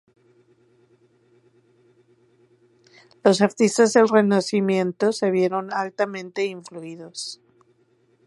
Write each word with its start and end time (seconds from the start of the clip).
Los 3.23 3.39
artistas 3.41 3.93
del 3.93 4.07
Renacimiento 4.09 5.11
se 5.11 5.29
vieron 5.29 5.71
altamente 5.71 6.43
influidos. 6.47 7.39